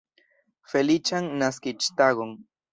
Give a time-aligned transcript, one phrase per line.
[0.73, 2.37] Feliĉan naskiĝtagon!